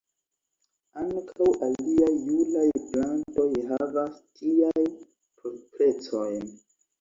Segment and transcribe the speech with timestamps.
[1.01, 4.89] Ankaŭ aliaj julaj plantoj havas tiajn
[5.43, 6.51] proprecojn.